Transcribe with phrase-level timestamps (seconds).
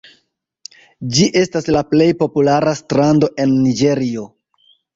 [1.17, 4.29] Ĝi estas la plej populara strando en Niĝerio.